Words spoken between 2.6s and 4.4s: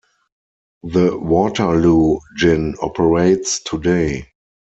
operates today.